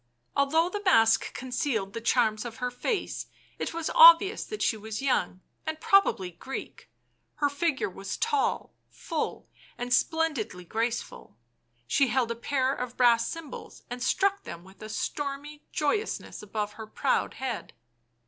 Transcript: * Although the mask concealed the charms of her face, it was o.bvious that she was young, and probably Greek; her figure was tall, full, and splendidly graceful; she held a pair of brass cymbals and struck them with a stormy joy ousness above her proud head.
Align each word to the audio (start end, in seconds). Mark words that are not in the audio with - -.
* 0.21 0.35
Although 0.35 0.67
the 0.67 0.83
mask 0.83 1.31
concealed 1.35 1.93
the 1.93 2.01
charms 2.01 2.43
of 2.43 2.55
her 2.57 2.71
face, 2.71 3.27
it 3.59 3.71
was 3.71 3.91
o.bvious 3.93 4.43
that 4.49 4.63
she 4.63 4.75
was 4.75 4.99
young, 4.99 5.41
and 5.63 5.79
probably 5.79 6.31
Greek; 6.31 6.89
her 7.35 7.49
figure 7.49 7.87
was 7.87 8.17
tall, 8.17 8.73
full, 8.89 9.47
and 9.77 9.93
splendidly 9.93 10.65
graceful; 10.65 11.37
she 11.85 12.07
held 12.07 12.31
a 12.31 12.35
pair 12.35 12.73
of 12.73 12.97
brass 12.97 13.27
cymbals 13.29 13.83
and 13.91 14.01
struck 14.01 14.41
them 14.41 14.63
with 14.63 14.81
a 14.81 14.89
stormy 14.89 15.65
joy 15.71 15.99
ousness 15.99 16.41
above 16.41 16.73
her 16.73 16.87
proud 16.87 17.35
head. 17.35 17.73